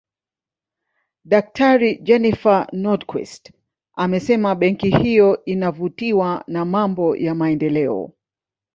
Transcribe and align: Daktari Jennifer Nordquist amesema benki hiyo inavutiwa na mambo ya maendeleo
Daktari 1.31 1.89
Jennifer 2.03 2.65
Nordquist 2.73 3.51
amesema 3.93 4.55
benki 4.55 4.89
hiyo 4.89 5.45
inavutiwa 5.45 6.43
na 6.47 6.65
mambo 6.65 7.15
ya 7.15 7.35
maendeleo 7.35 8.11